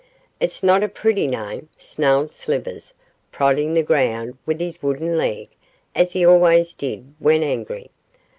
[0.39, 2.95] 'It's not a pretty name,' snarled Slivers,
[3.31, 5.47] prodding the ground with his wooden leg,
[5.93, 7.91] as he always did when angry.